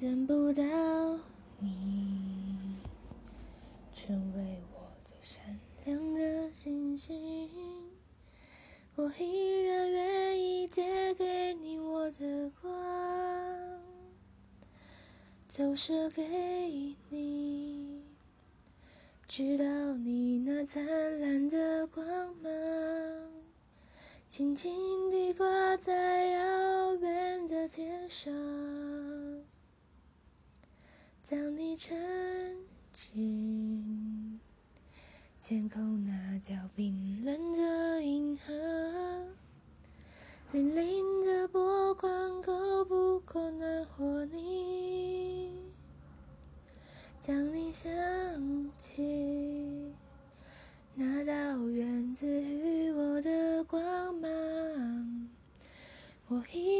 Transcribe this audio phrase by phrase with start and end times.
[0.00, 0.62] 等不到
[1.60, 2.76] 你，
[3.92, 7.48] 成为我最闪亮的星星，
[8.96, 12.70] 我依然愿意借给你我的光，
[15.48, 18.02] 投射给你，
[19.28, 19.64] 直到
[19.94, 20.84] 你那灿
[21.20, 22.04] 烂的光
[22.42, 22.50] 芒，
[24.26, 28.34] 轻轻地挂在遥远的天上。
[31.24, 31.96] 将你沉
[32.92, 34.38] 浸
[35.40, 38.52] 天空那条冰冷的银河，
[40.52, 45.56] 粼粼的波光够不够暖和你？
[47.26, 47.90] 当你想
[48.76, 49.94] 起
[50.94, 55.30] 那道源自于我的光芒，
[56.28, 56.73] 我依然。